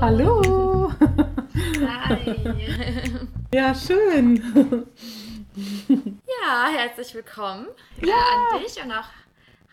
[0.00, 0.92] Hallo.
[2.08, 2.34] Hi.
[3.54, 4.42] Ja, schön.
[5.96, 7.66] Ja, herzlich willkommen
[8.00, 8.14] äh, Ja.
[8.54, 9.08] an dich und auch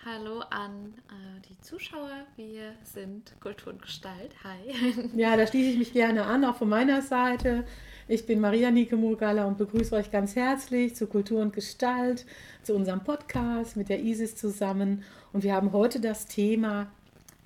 [0.06, 2.26] hallo an äh, die Zuschauer.
[2.36, 4.36] Wir sind Kultur und Gestalt.
[4.44, 5.10] Hi.
[5.16, 7.66] Ja, da schließe ich mich gerne an, auch von meiner Seite.
[8.08, 12.26] Ich bin Maria Nike Murgala und begrüße euch ganz herzlich zu Kultur und Gestalt,
[12.64, 15.04] zu unserem Podcast mit der Isis zusammen.
[15.32, 16.88] Und wir haben heute das Thema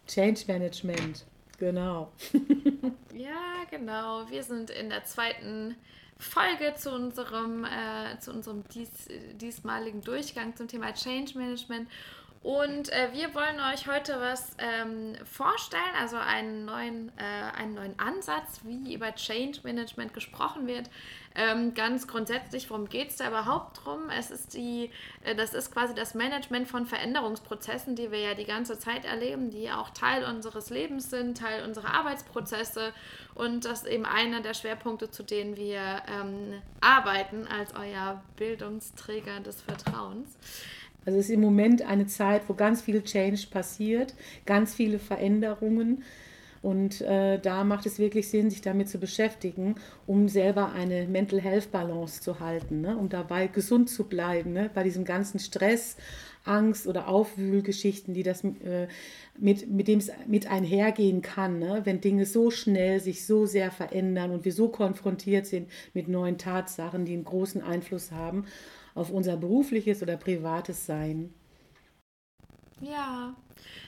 [0.08, 1.26] Change Management.
[1.58, 2.12] Genau.
[3.14, 4.28] Ja, genau.
[4.30, 5.76] Wir sind in der zweiten
[6.18, 8.90] Folge zu unserem, äh, zu unserem dies,
[9.36, 11.88] diesmaligen Durchgang zum Thema Change Management.
[12.42, 17.98] Und äh, wir wollen euch heute was ähm, vorstellen, also einen neuen, äh, einen neuen
[17.98, 20.90] Ansatz, wie über Change Management gesprochen wird.
[21.36, 24.10] Ähm, ganz grundsätzlich, worum geht es da überhaupt drum?
[24.18, 24.92] Es ist die,
[25.24, 29.50] äh, das ist quasi das Management von Veränderungsprozessen, die wir ja die ganze Zeit erleben,
[29.50, 32.94] die auch Teil unseres Lebens sind, Teil unserer Arbeitsprozesse
[33.36, 39.40] und das ist eben einer der Schwerpunkte, zu denen wir ähm, arbeiten als euer Bildungsträger
[39.40, 40.38] des Vertrauens.
[41.06, 44.14] Also es ist im Moment eine Zeit, wo ganz viel Change passiert,
[44.46, 46.04] ganz viele Veränderungen.
[46.64, 49.76] Und äh, da macht es wirklich Sinn, sich damit zu beschäftigen,
[50.08, 52.98] um selber eine Mental Health Balance zu halten, ne?
[52.98, 54.72] um dabei gesund zu bleiben, ne?
[54.74, 55.98] bei diesem ganzen Stress,
[56.46, 58.88] Angst oder Aufwühlgeschichten, die das äh,
[59.38, 61.82] mit, mit dem es mit einhergehen kann, ne?
[61.84, 66.38] wenn Dinge so schnell sich so sehr verändern und wir so konfrontiert sind mit neuen
[66.38, 68.46] Tatsachen, die einen großen Einfluss haben
[68.96, 71.34] auf unser berufliches oder privates Sein.
[72.84, 73.34] Ja,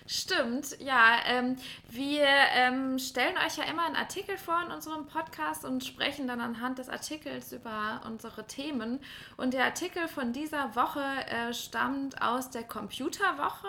[0.07, 0.79] stimmt.
[0.79, 1.57] Ja, ähm,
[1.89, 6.39] wir ähm, stellen euch ja immer einen Artikel vor in unserem Podcast und sprechen dann
[6.39, 9.01] anhand des Artikels über unsere Themen.
[9.35, 13.67] Und der Artikel von dieser Woche äh, stammt aus der Computerwoche.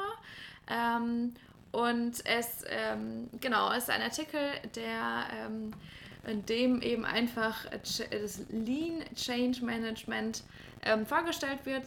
[0.69, 1.34] Ähm,
[1.72, 4.41] und es, ähm, genau, ist ein Artikel,
[4.76, 5.72] der, ähm,
[6.25, 10.44] in dem eben einfach Ch- das Lean Change Management
[10.82, 11.84] ähm, vorgestellt wird.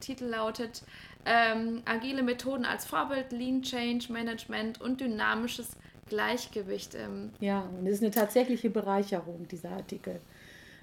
[0.00, 0.82] Titel lautet
[1.24, 5.76] ähm, Agile Methoden als Vorbild, Lean Change Management und dynamisches
[6.08, 6.94] Gleichgewicht.
[6.94, 10.20] Ähm, Ja, und es ist eine tatsächliche Bereicherung, dieser Artikel.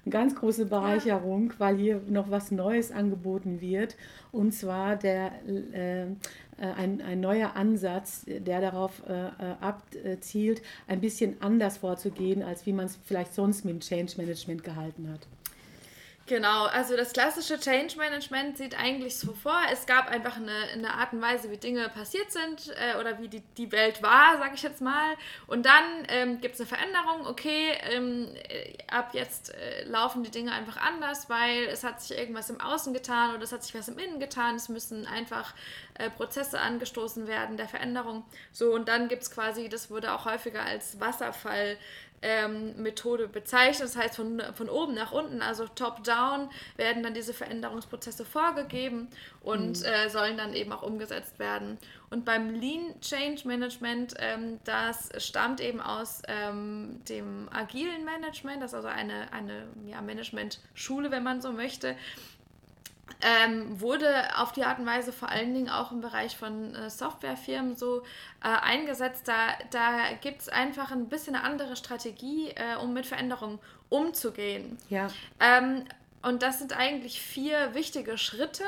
[0.04, 3.96] Eine ganz große Bereicherung, weil hier noch was Neues angeboten wird.
[4.32, 6.06] Und zwar der, äh, äh,
[6.56, 12.72] ein, ein neuer Ansatz, der darauf äh, äh, abzielt, ein bisschen anders vorzugehen, als wie
[12.72, 15.20] man es vielleicht sonst mit dem Change Management gehalten hat.
[16.28, 20.92] Genau, also das klassische Change Management sieht eigentlich so vor, es gab einfach eine, eine
[20.92, 24.52] Art und Weise, wie Dinge passiert sind äh, oder wie die, die Welt war, sage
[24.54, 25.14] ich jetzt mal.
[25.46, 30.30] Und dann ähm, gibt es eine Veränderung, okay, ähm, äh, ab jetzt äh, laufen die
[30.30, 33.74] Dinge einfach anders, weil es hat sich irgendwas im Außen getan oder es hat sich
[33.74, 34.56] was im Innen getan.
[34.56, 35.54] Es müssen einfach
[35.94, 38.22] äh, Prozesse angestoßen werden der Veränderung.
[38.52, 41.78] So, und dann gibt es quasi, das wurde auch häufiger als Wasserfall
[42.22, 43.88] ähm, Methode bezeichnet.
[43.88, 49.08] Das heißt, von, von oben nach unten, also top-down, werden dann diese Veränderungsprozesse vorgegeben
[49.40, 51.78] und äh, sollen dann eben auch umgesetzt werden.
[52.10, 58.72] Und beim Lean Change Management, ähm, das stammt eben aus ähm, dem agilen Management, das
[58.72, 61.96] ist also eine, eine ja, Management-Schule, wenn man so möchte
[63.20, 66.90] ähm, wurde auf die Art und Weise vor allen Dingen auch im Bereich von äh,
[66.90, 68.02] Softwarefirmen so
[68.42, 69.26] äh, eingesetzt.
[69.26, 69.34] Da,
[69.70, 73.58] da gibt es einfach ein bisschen eine andere Strategie, äh, um mit Veränderungen
[73.88, 74.78] umzugehen.
[74.88, 75.08] Ja,
[75.40, 75.84] Ähm,
[76.22, 78.64] und das sind eigentlich vier wichtige Schritte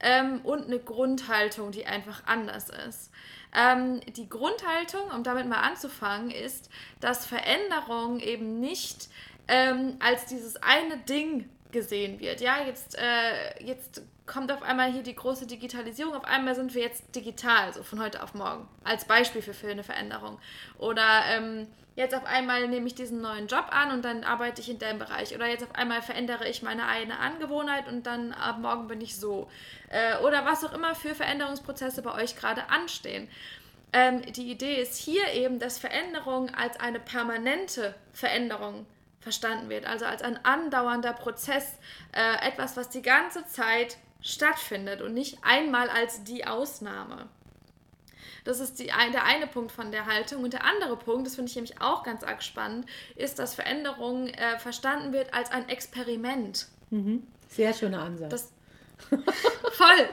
[0.00, 3.10] ähm, und eine Grundhaltung, die einfach anders ist.
[3.54, 6.68] Ähm, die Grundhaltung, um damit mal anzufangen, ist,
[7.00, 9.08] dass Veränderung eben nicht
[9.48, 12.40] ähm, als dieses eine Ding gesehen wird.
[12.40, 16.80] Ja, jetzt, äh, jetzt kommt auf einmal hier die große Digitalisierung, auf einmal sind wir
[16.80, 20.38] jetzt digital, so von heute auf morgen, als Beispiel für, eine Veränderung.
[20.78, 21.66] Oder ähm,
[21.96, 24.98] jetzt auf einmal nehme ich diesen neuen Job an und dann arbeite ich in dem
[24.98, 25.34] Bereich.
[25.34, 29.16] Oder jetzt auf einmal verändere ich meine eine Angewohnheit und dann ab morgen bin ich
[29.16, 29.50] so.
[29.90, 33.28] Äh, oder was auch immer für Veränderungsprozesse bei euch gerade anstehen.
[33.92, 38.86] Ähm, die Idee ist hier eben, dass Veränderung als eine permanente Veränderung
[39.24, 41.78] verstanden wird, also als ein andauernder Prozess,
[42.12, 47.28] äh, etwas, was die ganze Zeit stattfindet und nicht einmal als die Ausnahme.
[48.44, 50.44] Das ist die, der eine Punkt von der Haltung.
[50.44, 52.86] Und der andere Punkt, das finde ich nämlich auch ganz arg spannend,
[53.16, 56.68] ist, dass Veränderung äh, verstanden wird als ein Experiment.
[56.90, 57.26] Mhm.
[57.48, 58.30] Sehr schöner Ansatz.
[58.30, 58.52] Das,
[59.72, 60.08] Voll.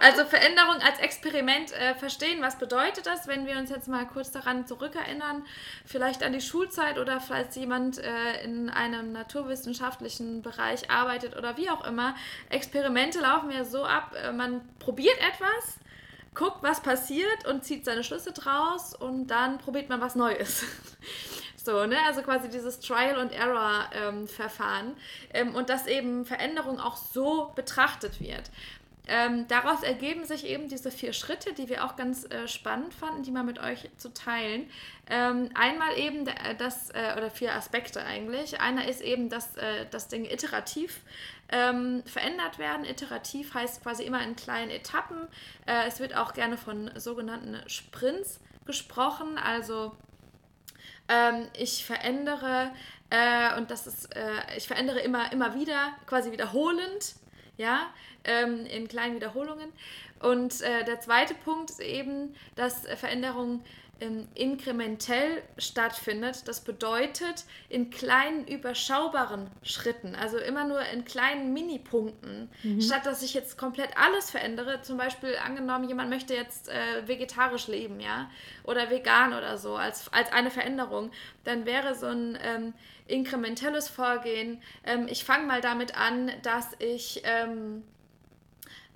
[0.00, 2.42] Also Veränderung als Experiment äh, verstehen.
[2.42, 5.44] Was bedeutet das, wenn wir uns jetzt mal kurz daran zurückerinnern,
[5.84, 11.70] vielleicht an die Schulzeit oder falls jemand äh, in einem naturwissenschaftlichen Bereich arbeitet oder wie
[11.70, 12.14] auch immer.
[12.50, 15.78] Experimente laufen ja so ab, äh, man probiert etwas,
[16.34, 20.64] guckt, was passiert und zieht seine Schlüsse draus und dann probiert man was Neues.
[21.64, 21.96] So, ne?
[22.06, 24.96] Also quasi dieses Trial and Error ähm, Verfahren
[25.32, 28.50] ähm, und dass eben Veränderung auch so betrachtet wird.
[29.06, 33.22] Ähm, daraus ergeben sich eben diese vier Schritte, die wir auch ganz äh, spannend fanden,
[33.22, 34.68] die mal mit euch zu teilen.
[35.08, 38.60] Ähm, einmal eben äh, das, äh, oder vier Aspekte eigentlich.
[38.60, 41.00] Einer ist eben, dass, äh, dass Dinge iterativ
[41.50, 42.86] ähm, verändert werden.
[42.86, 45.28] Iterativ heißt quasi immer in kleinen Etappen.
[45.66, 49.92] Äh, es wird auch gerne von sogenannten Sprints gesprochen, also
[51.08, 52.70] ähm, ich verändere
[53.10, 57.14] äh, und das ist, äh, ich verändere immer, immer wieder, quasi wiederholend,
[57.56, 57.86] ja,
[58.24, 59.72] ähm, in kleinen Wiederholungen.
[60.20, 63.62] Und äh, der zweite Punkt ist eben, dass Veränderung
[64.00, 66.48] ähm, inkrementell stattfindet.
[66.48, 72.80] Das bedeutet in kleinen, überschaubaren Schritten, also immer nur in kleinen Minipunkten, mhm.
[72.80, 74.82] statt dass ich jetzt komplett alles verändere.
[74.82, 78.30] Zum Beispiel angenommen, jemand möchte jetzt äh, vegetarisch leben, ja,
[78.64, 81.10] oder vegan oder so, als, als eine Veränderung,
[81.44, 82.74] dann wäre so ein ähm,
[83.06, 84.62] inkrementelles Vorgehen.
[84.84, 87.84] Ähm, ich fange mal damit an, dass ich, ähm,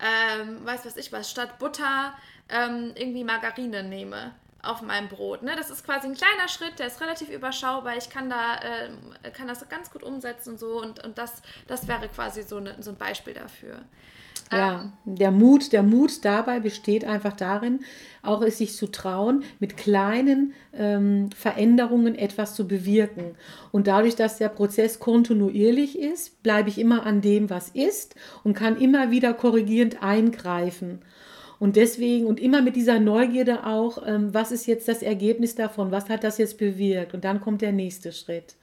[0.01, 2.15] ähm, weiß was ich was, statt Butter
[2.49, 4.35] ähm, irgendwie Margarine nehme
[4.69, 5.43] auf meinem Brot.
[5.43, 5.53] Ne?
[5.56, 7.97] Das ist quasi ein kleiner Schritt, der ist relativ überschaubar.
[7.97, 11.88] Ich kann, da, äh, kann das ganz gut umsetzen und so und, und das, das
[11.88, 13.81] wäre quasi so, eine, so ein Beispiel dafür.
[14.53, 17.81] Ja, ähm, der Mut, der Mut dabei besteht einfach darin,
[18.23, 23.37] auch es sich zu trauen, mit kleinen ähm, Veränderungen etwas zu bewirken.
[23.73, 28.55] Und dadurch, dass der Prozess kontinuierlich ist, bleibe ich immer an dem, was ist und
[28.55, 31.03] kann immer wieder korrigierend eingreifen.
[31.58, 35.90] Und deswegen und immer mit dieser Neugierde auch, ähm, was ist jetzt das Ergebnis davon?
[35.90, 37.14] Was hat das jetzt bewirkt?
[37.14, 38.55] Und dann kommt der nächste Schritt.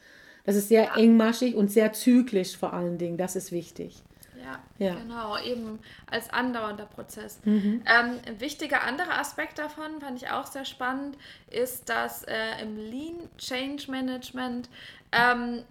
[0.45, 3.17] Das ist sehr engmaschig und sehr zyklisch vor allen Dingen.
[3.17, 4.01] Das ist wichtig.
[4.45, 4.95] Ja, ja.
[4.95, 7.39] genau, eben als andauernder Prozess.
[7.45, 7.81] Mhm.
[7.85, 11.17] Ähm, ein wichtiger anderer Aspekt davon, fand ich auch sehr spannend,
[11.49, 14.69] ist, dass äh, im Lean Change Management
[15.11, 15.63] ähm,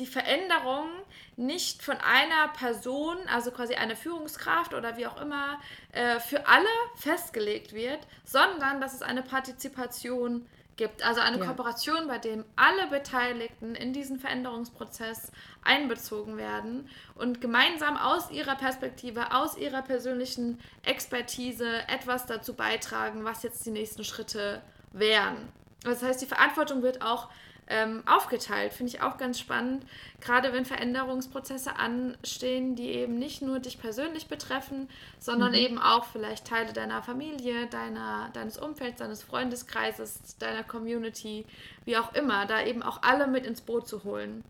[0.00, 0.88] die Veränderung
[1.36, 5.60] nicht von einer Person, also quasi einer Führungskraft oder wie auch immer,
[5.92, 6.66] äh, für alle
[6.96, 11.02] festgelegt wird, sondern dass es eine Partizipation gibt.
[11.04, 11.46] Also eine ja.
[11.46, 15.30] Kooperation, bei dem alle Beteiligten in diesen Veränderungsprozess
[15.62, 23.42] einbezogen werden und gemeinsam aus ihrer Perspektive, aus ihrer persönlichen Expertise etwas dazu beitragen, was
[23.42, 24.62] jetzt die nächsten Schritte
[24.92, 25.52] wären.
[25.84, 27.28] Das heißt, die Verantwortung wird auch
[27.70, 28.72] ähm, aufgeteilt.
[28.72, 29.86] Finde ich auch ganz spannend,
[30.20, 34.88] gerade wenn Veränderungsprozesse anstehen, die eben nicht nur dich persönlich betreffen,
[35.18, 35.58] sondern mhm.
[35.58, 41.46] eben auch vielleicht Teile deiner Familie, deiner, deines Umfelds, deines Freundeskreises, deiner Community,
[41.84, 44.44] wie auch immer, da eben auch alle mit ins Boot zu holen.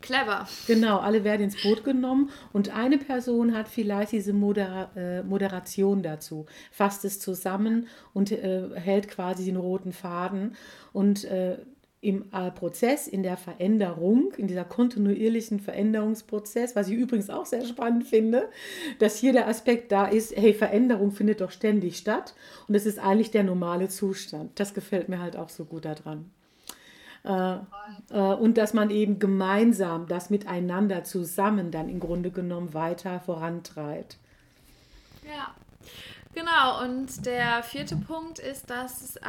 [0.00, 0.46] Clever.
[0.68, 6.04] Genau, alle werden ins Boot genommen und eine Person hat vielleicht diese Modera äh, Moderation
[6.04, 10.54] dazu, fasst es zusammen und äh, hält quasi den roten Faden
[10.92, 11.58] und äh,
[12.00, 17.64] im äh, Prozess, in der Veränderung, in dieser kontinuierlichen Veränderungsprozess, was ich übrigens auch sehr
[17.64, 18.48] spannend finde,
[19.00, 22.34] dass hier der Aspekt da ist, hey, Veränderung findet doch ständig statt
[22.68, 24.60] und es ist eigentlich der normale Zustand.
[24.60, 26.30] Das gefällt mir halt auch so gut daran.
[27.24, 27.56] Äh,
[28.10, 34.18] äh, und dass man eben gemeinsam das miteinander zusammen dann im Grunde genommen weiter vorantreibt.
[35.26, 35.54] Ja.
[36.34, 39.28] Genau, und der vierte Punkt ist, dass es äh,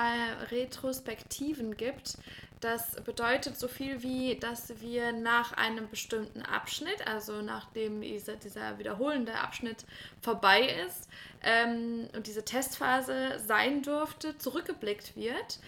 [0.51, 2.17] Retrospektiven gibt.
[2.59, 8.77] Das bedeutet so viel wie, dass wir nach einem bestimmten Abschnitt, also nachdem dieser, dieser
[8.77, 9.85] wiederholende Abschnitt
[10.21, 11.07] vorbei ist
[11.41, 15.59] ähm, und diese Testphase sein durfte, zurückgeblickt wird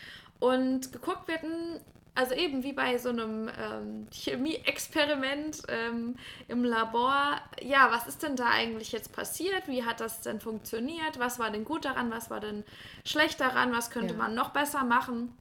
[0.42, 1.80] und geguckt wird, hm,
[2.13, 6.15] also eben wie bei so einem ähm, Chemie-Experiment ähm,
[6.48, 9.68] im Labor, ja, was ist denn da eigentlich jetzt passiert?
[9.68, 11.20] Wie hat das denn funktioniert?
[11.20, 12.12] Was war denn gut daran?
[12.12, 12.65] Was war denn
[13.06, 13.72] schlecht daran?
[13.72, 14.18] Was könnte ja.
[14.18, 15.34] man noch besser machen?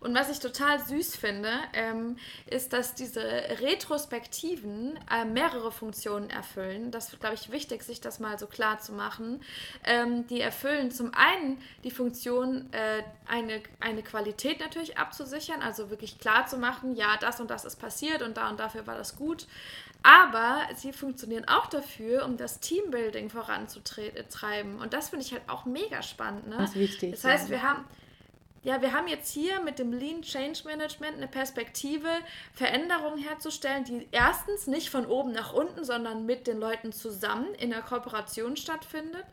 [0.00, 2.16] Und was ich total süß finde, ähm,
[2.46, 6.90] ist, dass diese Retrospektiven äh, mehrere Funktionen erfüllen.
[6.90, 9.40] Das ist, glaube ich, wichtig, sich das mal so klar zu machen.
[9.84, 16.18] Ähm, die erfüllen zum einen die Funktion, äh, eine, eine Qualität natürlich abzusichern, also wirklich
[16.18, 19.16] klar zu machen, ja, das und das ist passiert und da und dafür war das
[19.16, 19.46] gut.
[20.02, 24.80] Aber sie funktionieren auch dafür, um das Teambuilding voranzutreiben.
[24.80, 26.46] Und das finde ich halt auch mega spannend.
[26.48, 26.56] Ne?
[26.56, 27.10] Das ist wichtig.
[27.12, 27.50] Das heißt, ja.
[27.50, 27.84] wir haben
[28.64, 32.08] ja, wir haben jetzt hier mit dem Lean Change Management eine Perspektive,
[32.52, 37.70] Veränderungen herzustellen, die erstens nicht von oben nach unten, sondern mit den Leuten zusammen in
[37.70, 39.24] der Kooperation stattfindet.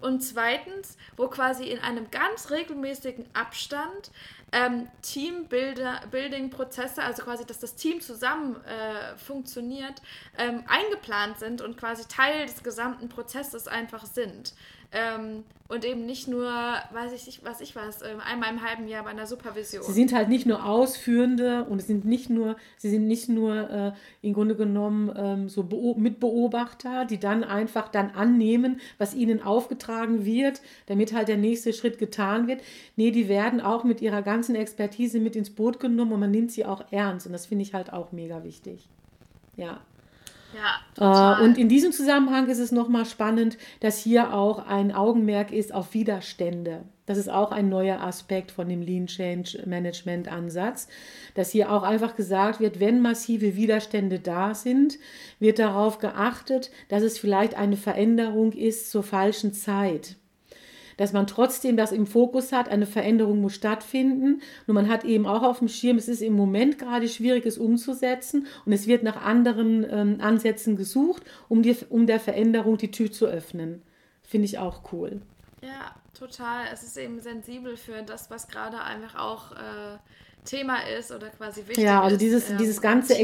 [0.00, 4.10] Und zweitens, wo quasi in einem ganz regelmäßigen Abstand
[4.52, 10.02] ähm, Team-Building-Prozesse, also quasi, dass das Team zusammen äh, funktioniert,
[10.38, 14.52] ähm, eingeplant sind und quasi Teil des gesamten Prozesses einfach sind.
[14.94, 18.86] Ähm, und eben nicht nur, weiß ich nicht, was ich weiß, ähm, einmal im halben
[18.86, 19.82] Jahr bei einer Supervision.
[19.82, 23.70] Sie sind halt nicht nur Ausführende und es sind nicht nur, sie sind nicht nur
[23.70, 25.64] äh, im Grunde genommen ähm, so
[25.96, 31.98] Mitbeobachter, die dann einfach dann annehmen, was ihnen aufgetragen wird, damit halt der nächste Schritt
[31.98, 32.62] getan wird.
[32.94, 36.52] Nee, die werden auch mit ihrer ganzen Expertise mit ins Boot genommen und man nimmt
[36.52, 37.26] sie auch ernst.
[37.26, 38.88] Und das finde ich halt auch mega wichtig.
[39.56, 39.80] Ja.
[40.54, 45.52] Ja, äh, und in diesem Zusammenhang ist es nochmal spannend, dass hier auch ein Augenmerk
[45.52, 46.84] ist auf Widerstände.
[47.06, 50.88] Das ist auch ein neuer Aspekt von dem Lean Change Management Ansatz,
[51.34, 54.98] dass hier auch einfach gesagt wird, wenn massive Widerstände da sind,
[55.38, 60.16] wird darauf geachtet, dass es vielleicht eine Veränderung ist zur falschen Zeit
[60.96, 64.42] dass man trotzdem das im Fokus hat, eine Veränderung muss stattfinden.
[64.66, 67.58] Nur man hat eben auch auf dem Schirm, es ist im Moment gerade schwierig, es
[67.58, 72.90] umzusetzen und es wird nach anderen ähm, Ansätzen gesucht, um, die, um der Veränderung die
[72.90, 73.82] Tür zu öffnen.
[74.22, 75.20] Finde ich auch cool.
[75.62, 76.66] Ja, total.
[76.72, 79.98] Es ist eben sensibel für das, was gerade einfach auch äh,
[80.44, 81.84] Thema ist oder quasi wichtig ist.
[81.84, 83.14] Ja, also dieses, ist, dieses, ganze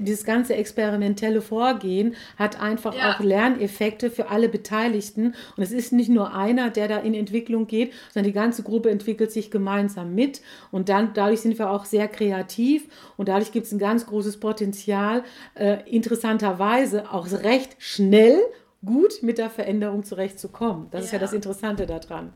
[0.00, 3.12] dieses ganze experimentelle Vorgehen hat einfach ja.
[3.12, 5.34] auch Lerneffekte für alle Beteiligten.
[5.56, 8.90] Und es ist nicht nur einer, der da in Entwicklung geht, sondern die ganze Gruppe
[8.90, 10.40] entwickelt sich gemeinsam mit.
[10.70, 14.38] Und dann dadurch sind wir auch sehr kreativ und dadurch gibt es ein ganz großes
[14.38, 18.38] Potenzial, äh, interessanterweise auch recht schnell
[18.84, 20.86] gut mit der Veränderung zurechtzukommen.
[20.90, 21.04] Das ja.
[21.06, 22.32] ist ja das Interessante daran.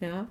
[0.00, 0.26] Ja.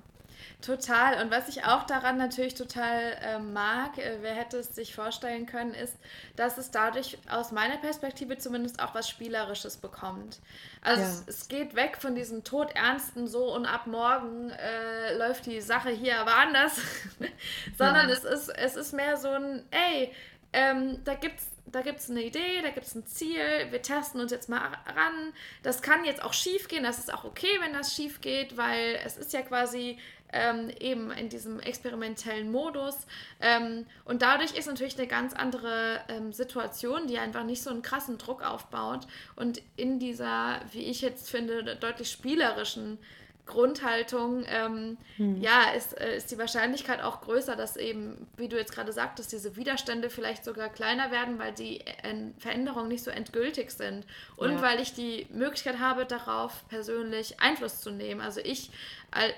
[0.65, 1.21] Total.
[1.21, 5.45] Und was ich auch daran natürlich total äh, mag, äh, wer hätte es sich vorstellen
[5.45, 5.95] können, ist,
[6.37, 10.39] dass es dadurch aus meiner Perspektive zumindest auch was Spielerisches bekommt.
[10.81, 11.07] Also ja.
[11.07, 15.91] es, es, geht weg von diesem todernsten so und ab morgen äh, läuft die Sache
[15.91, 16.79] hier aber anders,
[17.77, 18.15] sondern ja.
[18.15, 20.11] es, ist, es ist mehr so ein, ey,
[20.51, 24.21] ähm, da gibt es da gibt's eine Idee, da gibt es ein Ziel, wir testen
[24.21, 25.33] uns jetzt mal ran.
[25.61, 28.97] Das kann jetzt auch schief gehen, das ist auch okay, wenn das schief geht, weil
[29.03, 29.97] es ist ja quasi
[30.35, 33.07] ähm, eben in diesem experimentellen Modus.
[33.39, 37.81] Ähm, und dadurch ist natürlich eine ganz andere ähm, Situation, die einfach nicht so einen
[37.81, 39.07] krassen Druck aufbaut.
[39.35, 42.99] Und in dieser, wie ich jetzt finde, deutlich spielerischen
[43.45, 45.39] Grundhaltung, ähm, hm.
[45.39, 49.31] ja, ist, äh, ist die Wahrscheinlichkeit auch größer, dass eben, wie du jetzt gerade sagtest,
[49.31, 54.53] diese Widerstände vielleicht sogar kleiner werden, weil die äh, Veränderungen nicht so endgültig sind und
[54.53, 54.61] ja.
[54.61, 58.21] weil ich die Möglichkeit habe, darauf persönlich Einfluss zu nehmen.
[58.21, 58.71] Also ich,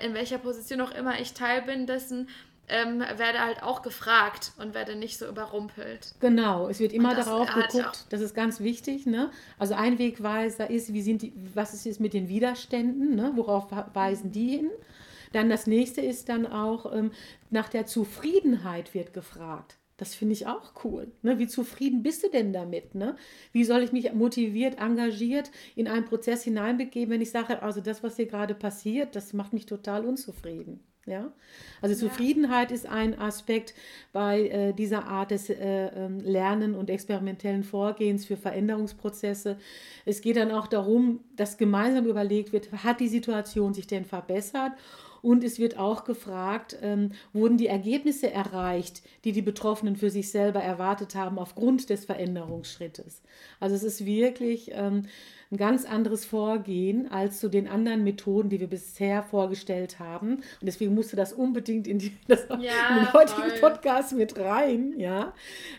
[0.00, 2.28] in welcher Position auch immer ich Teil bin dessen,
[2.68, 6.14] ähm, werde halt auch gefragt und werde nicht so überrumpelt.
[6.20, 9.06] Genau, es wird immer darauf geguckt, das ist ganz wichtig.
[9.06, 9.30] Ne?
[9.58, 13.32] Also ein Wegweiser ist, wie sind die, was ist jetzt mit den Widerständen, ne?
[13.34, 14.70] worauf weisen die hin?
[15.32, 17.10] Dann das nächste ist dann auch, ähm,
[17.50, 19.76] nach der Zufriedenheit wird gefragt.
[19.98, 21.10] Das finde ich auch cool.
[21.22, 21.38] Ne?
[21.38, 22.94] Wie zufrieden bist du denn damit?
[22.94, 23.16] Ne?
[23.52, 28.02] Wie soll ich mich motiviert, engagiert in einen Prozess hineinbegeben, wenn ich sage, also das,
[28.04, 30.80] was hier gerade passiert, das macht mich total unzufrieden.
[31.08, 31.32] Ja?
[31.80, 32.08] Also ja.
[32.10, 33.74] Zufriedenheit ist ein Aspekt
[34.12, 39.58] bei äh, dieser Art des äh, ähm, Lernen und experimentellen Vorgehens für Veränderungsprozesse.
[40.04, 44.72] Es geht dann auch darum, dass gemeinsam überlegt wird, hat die Situation sich denn verbessert?
[45.22, 50.30] Und es wird auch gefragt, ähm, wurden die Ergebnisse erreicht, die die Betroffenen für sich
[50.30, 53.22] selber erwartet haben aufgrund des Veränderungsschrittes.
[53.60, 55.04] Also es ist wirklich ähm,
[55.50, 60.36] ein ganz anderes Vorgehen als zu den anderen Methoden, die wir bisher vorgestellt haben.
[60.36, 62.56] Und deswegen musste das unbedingt in, die, das, ja,
[62.90, 63.70] in den heutigen voll.
[63.70, 65.32] Podcast mit rein, ja,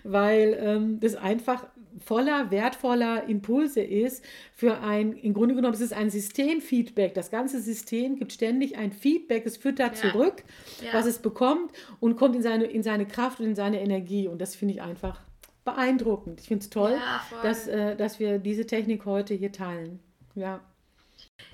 [0.03, 1.67] weil ähm, das einfach
[1.99, 7.13] voller wertvoller Impulse ist für ein, im Grunde genommen ist es ein Systemfeedback.
[7.13, 10.11] Das ganze System gibt ständig ein Feedback, es füttert ja.
[10.11, 10.43] zurück,
[10.83, 10.93] ja.
[10.93, 14.27] was es bekommt und kommt in seine, in seine Kraft und in seine Energie.
[14.27, 15.21] Und das finde ich einfach
[15.65, 16.39] beeindruckend.
[16.39, 19.99] Ich finde es toll, ja, dass, äh, dass wir diese Technik heute hier teilen.
[20.35, 20.61] Ja.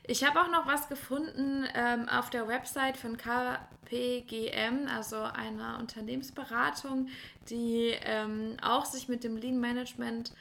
[0.07, 7.09] Ich habe auch noch was gefunden ähm, auf der Website von KPGM, also einer Unternehmensberatung,
[7.49, 10.31] die ähm, auch sich mit dem Lean Management,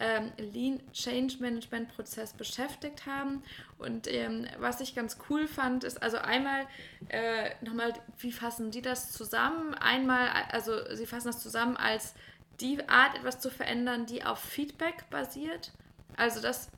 [0.00, 3.42] ähm, Lean Change Management Prozess beschäftigt haben.
[3.78, 6.66] Und ähm, was ich ganz cool fand, ist also einmal
[7.08, 9.74] äh, nochmal, wie fassen die das zusammen?
[9.74, 12.14] Einmal, also sie fassen das zusammen als
[12.60, 15.72] die Art, etwas zu verändern, die auf Feedback basiert.
[16.16, 16.70] Also das,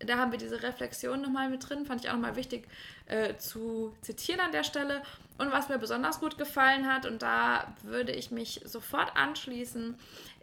[0.00, 2.66] da haben wir diese Reflexion nochmal mit drin, fand ich auch nochmal wichtig
[3.06, 5.02] äh, zu zitieren an der Stelle.
[5.38, 9.94] Und was mir besonders gut gefallen hat, und da würde ich mich sofort anschließen,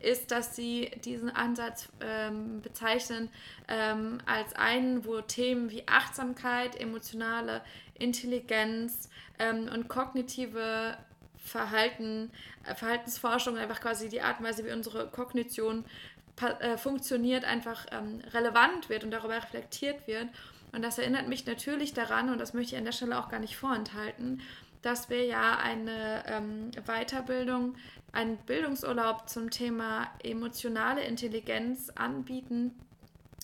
[0.01, 3.29] ist, dass sie diesen Ansatz ähm, bezeichnen
[3.67, 7.61] ähm, als einen, wo Themen wie Achtsamkeit, emotionale
[7.95, 9.09] Intelligenz
[9.39, 10.97] ähm, und kognitive
[11.37, 12.31] Verhalten,
[12.65, 15.85] äh, Verhaltensforschung, einfach quasi die Art und Weise, wie unsere Kognition
[16.41, 20.27] äh, funktioniert, einfach ähm, relevant wird und darüber reflektiert wird.
[20.71, 23.39] Und das erinnert mich natürlich daran, und das möchte ich an der Stelle auch gar
[23.39, 24.41] nicht vorenthalten,
[24.81, 27.75] dass wir ja eine ähm, Weiterbildung,
[28.11, 32.77] einen Bildungsurlaub zum Thema emotionale Intelligenz anbieten.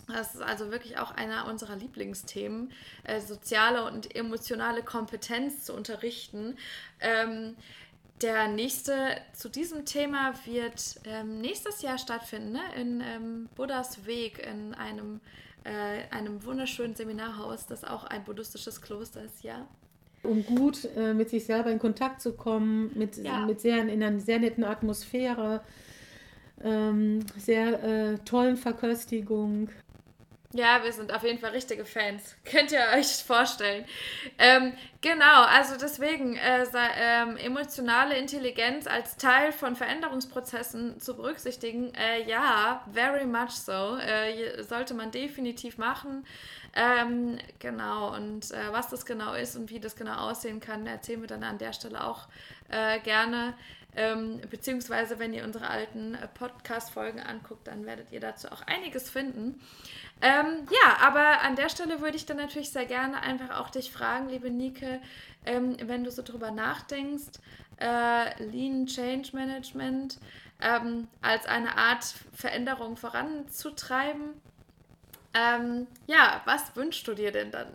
[0.08, 2.72] Das ist also wirklich auch einer unserer Lieblingsthemen,
[3.04, 6.58] äh, soziale und emotionale Kompetenz zu unterrichten.
[7.00, 7.56] Ähm,
[8.24, 8.94] der nächste
[9.34, 12.62] zu diesem Thema wird ähm, nächstes Jahr stattfinden, ne?
[12.80, 15.20] in ähm, Buddhas Weg, in einem,
[15.64, 19.68] äh, einem wunderschönen Seminarhaus, das auch ein buddhistisches Kloster ist, ja
[20.24, 23.46] um gut äh, mit sich selber in Kontakt zu kommen, mit, ja.
[23.46, 25.62] mit sehr, in einer sehr netten Atmosphäre,
[26.64, 29.70] ähm, sehr äh, tollen Verköstigung.
[30.56, 32.36] Ja, wir sind auf jeden Fall richtige Fans.
[32.46, 33.86] Könnt ihr euch vorstellen.
[34.38, 36.64] Ähm, genau, also deswegen äh,
[36.96, 43.98] ähm, emotionale Intelligenz als Teil von Veränderungsprozessen zu berücksichtigen, äh, ja, very much so.
[43.98, 46.24] Äh, sollte man definitiv machen.
[46.76, 51.22] Ähm, genau, und äh, was das genau ist und wie das genau aussehen kann, erzählen
[51.22, 52.28] wir dann an der Stelle auch
[52.70, 53.56] äh, gerne.
[53.96, 59.10] Ähm, beziehungsweise, wenn ihr unsere alten äh, Podcast-Folgen anguckt, dann werdet ihr dazu auch einiges
[59.10, 59.62] finden.
[60.22, 63.92] Ähm, ja, aber an der Stelle würde ich dann natürlich sehr gerne einfach auch dich
[63.92, 65.00] fragen, liebe Nike,
[65.46, 67.40] ähm, wenn du so drüber nachdenkst,
[67.80, 70.18] äh, Lean Change Management
[70.62, 74.42] ähm, als eine Art Veränderung voranzutreiben
[75.34, 77.68] ähm, ja, was wünschst du dir denn dann?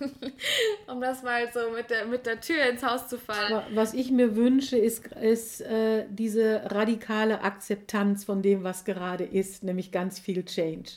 [0.86, 3.62] um das mal so mit der, mit der Tür ins Haus zu fallen.
[3.74, 9.62] Was ich mir wünsche, ist, ist äh, diese radikale Akzeptanz von dem, was gerade ist,
[9.62, 10.92] nämlich ganz viel Change.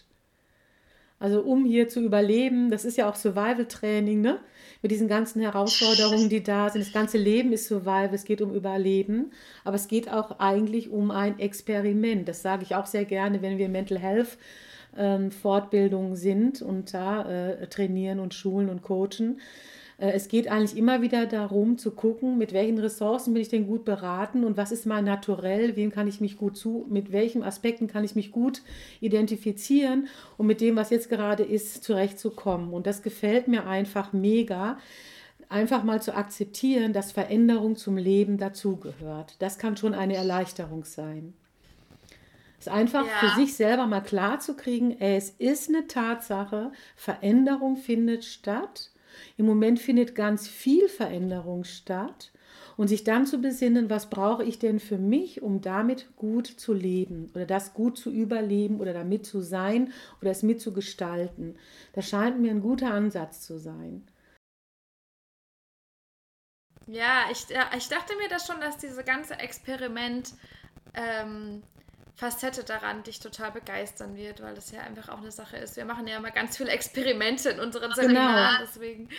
[1.19, 4.39] Also um hier zu überleben, das ist ja auch Survival-Training, ne?
[4.81, 6.85] Mit diesen ganzen Herausforderungen, die da sind.
[6.85, 9.31] Das ganze Leben ist Survival, es geht um Überleben,
[9.63, 12.27] aber es geht auch eigentlich um ein Experiment.
[12.27, 14.37] Das sage ich auch sehr gerne, wenn wir Mental Health
[14.97, 19.39] ähm, Fortbildungen sind und da äh, trainieren und schulen und coachen.
[19.97, 23.67] Äh, es geht eigentlich immer wieder darum zu gucken, mit welchen Ressourcen bin ich denn
[23.67, 27.43] gut beraten und was ist mein Naturell, wem kann ich mich gut zu, mit welchen
[27.43, 28.61] Aspekten kann ich mich gut
[29.01, 32.73] identifizieren und mit dem, was jetzt gerade ist, zurechtzukommen.
[32.73, 34.77] Und das gefällt mir einfach mega
[35.49, 39.35] einfach mal zu akzeptieren, dass Veränderung zum Leben dazugehört.
[39.39, 41.33] Das kann schon eine Erleichterung sein.
[42.65, 43.19] Es einfach ja.
[43.19, 48.89] für sich selber mal klar zu kriegen, es ist eine Tatsache, Veränderung findet statt.
[49.37, 52.31] Im Moment findet ganz viel Veränderung statt.
[52.75, 56.73] Und sich dann zu besinnen, was brauche ich denn für mich, um damit gut zu
[56.73, 61.57] leben oder das gut zu überleben oder damit zu sein oder es mitzugestalten.
[61.93, 64.05] Das scheint mir ein guter Ansatz zu sein.
[66.87, 67.45] Ja, ich,
[67.77, 70.33] ich dachte mir das schon, dass dieses ganze Experiment
[70.95, 71.63] ähm,
[72.17, 75.75] Facette daran dich total begeistern wird, weil das ja einfach auch eine Sache ist.
[75.75, 78.01] Wir machen ja immer ganz viele Experimente in unseren genau.
[78.01, 78.69] Seminaren, genau.
[78.69, 79.09] deswegen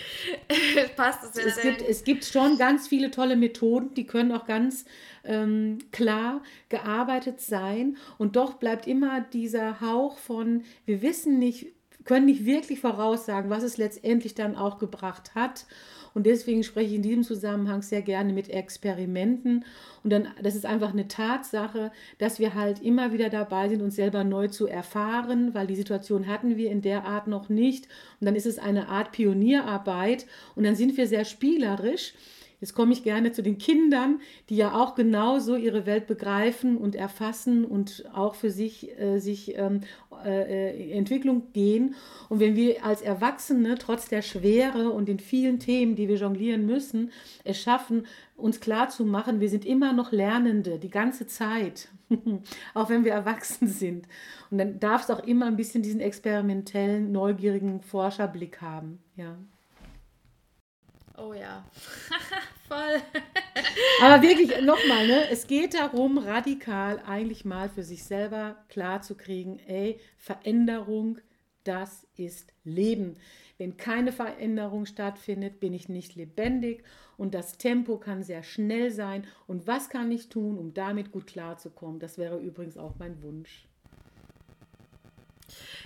[0.97, 1.73] passt es ja es sehr.
[1.73, 4.87] Gibt, es gibt schon ganz viele tolle Methoden, die können auch ganz
[5.25, 11.67] ähm, klar gearbeitet sein und doch bleibt immer dieser Hauch von, wir wissen nicht,
[12.05, 15.67] können nicht wirklich voraussagen, was es letztendlich dann auch gebracht hat.
[16.16, 19.66] Und deswegen spreche ich in diesem Zusammenhang sehr gerne mit Experimenten.
[20.02, 23.96] Und dann, das ist einfach eine Tatsache, dass wir halt immer wieder dabei sind, uns
[23.96, 27.85] selber neu zu erfahren, weil die Situation hatten wir in der Art noch nicht.
[28.18, 30.24] Und dann ist es eine Art Pionierarbeit.
[30.55, 32.14] Und dann sind wir sehr spielerisch.
[32.61, 36.94] Jetzt komme ich gerne zu den Kindern, die ja auch genauso ihre Welt begreifen und
[36.94, 39.83] erfassen und auch für sich, äh, sich ähm,
[40.24, 41.94] äh, Entwicklung gehen.
[42.29, 46.66] Und wenn wir als Erwachsene trotz der Schwere und den vielen Themen, die wir jonglieren
[46.66, 47.12] müssen,
[47.44, 51.88] es schaffen, uns klarzumachen, wir sind immer noch Lernende die ganze Zeit,
[52.74, 54.07] auch wenn wir erwachsen sind.
[54.50, 59.00] Und dann darf es auch immer ein bisschen diesen experimentellen, neugierigen Forscherblick haben.
[59.16, 59.37] Ja.
[61.18, 61.64] Oh ja,
[62.66, 63.00] voll.
[64.02, 65.29] Aber wirklich, nochmal, ne?
[65.31, 71.18] es geht darum, radikal eigentlich mal für sich selber klarzukriegen, ey, Veränderung,
[71.64, 73.16] das ist Leben.
[73.59, 76.85] Wenn keine Veränderung stattfindet, bin ich nicht lebendig
[77.16, 79.26] und das Tempo kann sehr schnell sein.
[79.46, 81.98] Und was kann ich tun, um damit gut klarzukommen?
[81.98, 83.66] Das wäre übrigens auch mein Wunsch.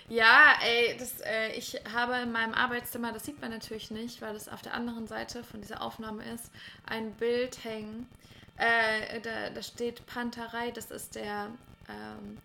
[0.08, 4.34] Ja, ey, das, äh, ich habe in meinem Arbeitszimmer, das sieht man natürlich nicht, weil
[4.34, 6.50] das auf der anderen Seite von dieser Aufnahme ist,
[6.86, 8.08] ein Bild hängen.
[8.56, 11.48] Äh, da, da steht Panterei, das ist der
[11.88, 12.38] ähm,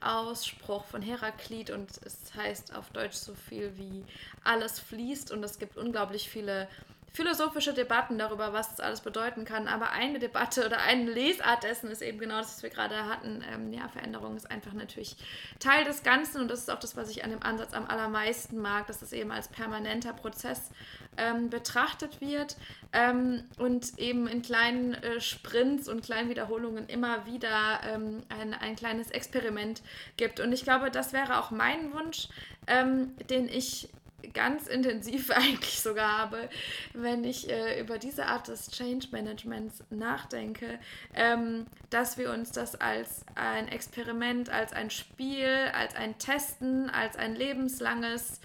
[0.00, 4.04] Ausspruch von Heraklit und es heißt auf Deutsch so viel wie
[4.44, 6.68] alles fließt und es gibt unglaublich viele
[7.12, 9.68] philosophische Debatten darüber, was das alles bedeuten kann.
[9.68, 13.44] Aber eine Debatte oder eine Lesart dessen ist eben genau das, was wir gerade hatten.
[13.52, 15.16] Ähm, ja, Veränderung ist einfach natürlich
[15.58, 18.58] Teil des Ganzen und das ist auch das, was ich an dem Ansatz am allermeisten
[18.58, 20.70] mag, dass es eben als permanenter Prozess
[21.16, 22.56] ähm, betrachtet wird
[22.92, 28.76] ähm, und eben in kleinen äh, Sprints und kleinen Wiederholungen immer wieder ähm, ein, ein
[28.76, 29.82] kleines Experiment
[30.16, 30.40] gibt.
[30.40, 32.28] Und ich glaube, das wäre auch mein Wunsch,
[32.66, 33.88] ähm, den ich
[34.34, 36.48] ganz intensiv eigentlich sogar habe,
[36.92, 40.78] wenn ich äh, über diese Art des Change Managements nachdenke,
[41.14, 47.16] ähm, dass wir uns das als ein Experiment, als ein Spiel, als ein Testen, als
[47.16, 48.40] ein lebenslanges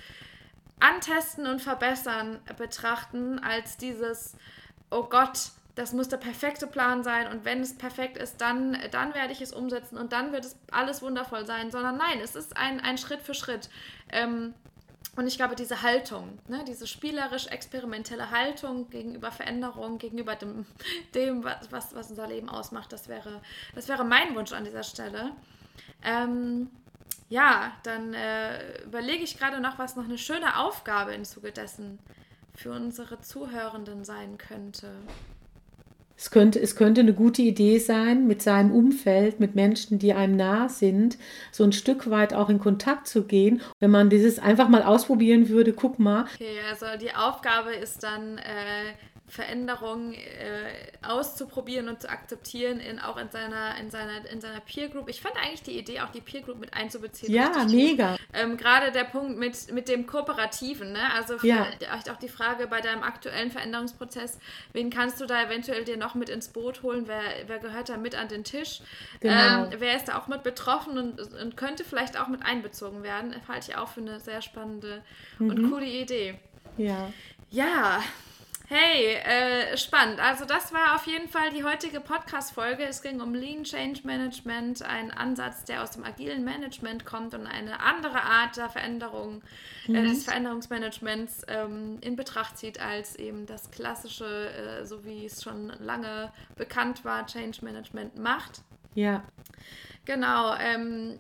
[0.79, 4.35] Antesten und Verbessern betrachten, als dieses,
[4.91, 9.13] oh Gott, das muss der perfekte Plan sein und wenn es perfekt ist, dann, dann
[9.15, 12.55] werde ich es umsetzen und dann wird es alles wundervoll sein, sondern nein, es ist
[12.57, 13.69] ein, ein Schritt für Schritt.
[14.11, 14.53] Ähm,
[15.15, 20.65] und ich glaube, diese Haltung, ne, diese spielerisch-experimentelle Haltung gegenüber Veränderung, gegenüber dem,
[21.15, 23.41] dem was, was unser Leben ausmacht, das wäre,
[23.75, 25.31] das wäre mein Wunsch an dieser Stelle.
[26.03, 26.69] Ähm,
[27.29, 31.99] ja, dann äh, überlege ich gerade noch, was noch eine schöne Aufgabe im Zuge dessen
[32.55, 34.91] für unsere Zuhörenden sein könnte.
[36.15, 40.35] Es könnte, es könnte eine gute Idee sein, mit seinem Umfeld, mit Menschen, die einem
[40.35, 41.17] nah sind,
[41.51, 43.61] so ein Stück weit auch in Kontakt zu gehen.
[43.79, 46.25] Wenn man dieses einfach mal ausprobieren würde, guck mal.
[46.35, 48.93] Okay, also die Aufgabe ist dann, äh,
[49.33, 50.19] Veränderungen äh,
[51.01, 55.09] auszuprobieren und zu akzeptieren, in, auch in seiner, in, seiner, in seiner Peer Group.
[55.09, 57.33] Ich fand eigentlich die Idee, auch die Peer Group mit einzubeziehen.
[57.33, 58.15] Ja, mega.
[58.31, 61.11] Ähm, Gerade der Punkt mit, mit dem Kooperativen, ne?
[61.15, 62.13] also vielleicht ja.
[62.13, 64.37] auch die Frage bei deinem aktuellen Veränderungsprozess,
[64.71, 67.05] wen kannst du da eventuell dir noch mit ins Boot holen?
[67.07, 68.81] Wer, wer gehört da mit an den Tisch?
[69.19, 69.63] Genau.
[69.63, 73.33] Ähm, wer ist da auch mit betroffen und, und könnte vielleicht auch mit einbezogen werden?
[73.47, 75.01] Halte ich auch für eine sehr spannende
[75.39, 75.49] mhm.
[75.49, 76.35] und coole Idee.
[76.77, 77.11] Ja.
[77.49, 78.03] Ja,
[78.67, 80.19] Hey, äh, spannend.
[80.21, 82.83] Also das war auf jeden Fall die heutige Podcast-Folge.
[82.83, 87.45] Es ging um Lean Change Management, ein Ansatz, der aus dem agilen Management kommt und
[87.45, 89.41] eine andere Art der Veränderung,
[89.85, 89.95] mhm.
[89.95, 95.43] äh, des Veränderungsmanagements ähm, in Betracht zieht als eben das klassische, äh, so wie es
[95.43, 98.61] schon lange bekannt war, Change Management macht.
[98.95, 99.23] Ja.
[100.05, 100.55] Genau.
[100.55, 101.19] Ähm,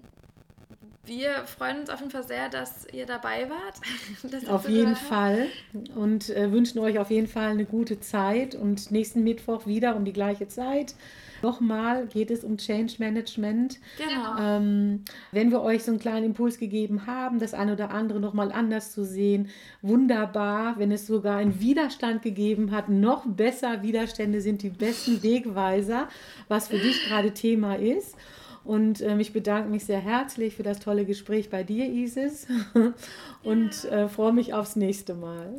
[1.05, 4.47] wir freuen uns auf jeden Fall sehr, dass ihr dabei wart.
[4.49, 5.47] auf jeden Fall
[5.95, 10.05] und äh, wünschen euch auf jeden Fall eine gute Zeit und nächsten Mittwoch wieder um
[10.05, 10.95] die gleiche Zeit.
[11.41, 13.79] Nochmal geht es um Change Management.
[13.97, 14.37] Genau.
[14.39, 18.53] Ähm, wenn wir euch so einen kleinen Impuls gegeben haben, das eine oder andere nochmal
[18.53, 19.49] anders zu sehen,
[19.81, 20.79] wunderbar.
[20.79, 23.83] Wenn es sogar einen Widerstand gegeben hat, noch besser.
[23.83, 26.07] Widerstände sind die besten Wegweiser,
[26.47, 28.15] was für dich gerade Thema ist.
[28.63, 32.47] Und ähm, ich bedanke mich sehr herzlich für das tolle Gespräch bei dir, Isis.
[33.43, 33.89] Und ja.
[33.89, 35.53] äh, freue mich aufs nächste Mal.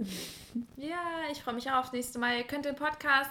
[0.77, 0.97] Ja,
[1.31, 2.39] ich freue mich auch aufs nächste Mal.
[2.39, 3.31] Ihr könnt den Podcast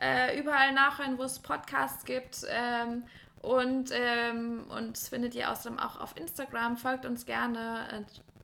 [0.00, 2.46] äh, überall nachhören, wo es Podcasts gibt.
[2.48, 3.02] Ähm,
[3.42, 6.76] und ähm, uns findet ihr außerdem auch auf Instagram.
[6.76, 8.02] Folgt uns gerne, äh,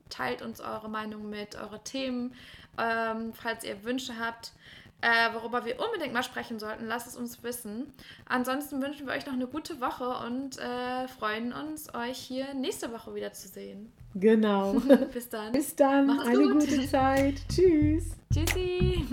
[0.09, 2.33] teilt uns eure Meinung mit, eure Themen,
[2.77, 4.53] ähm, falls ihr Wünsche habt
[5.01, 6.87] äh, worüber wir unbedingt mal sprechen sollten.
[6.87, 7.93] Lasst es uns wissen.
[8.25, 12.91] Ansonsten wünschen wir euch noch eine gute Woche und äh, freuen uns, euch hier nächste
[12.91, 13.91] Woche wieder zu sehen.
[14.15, 14.73] Genau.
[15.13, 15.51] Bis dann.
[15.51, 16.07] Bis dann.
[16.07, 16.61] Macht's eine gut.
[16.61, 17.35] gute Zeit.
[17.49, 18.15] Tschüss.
[18.33, 19.05] Tschüssi.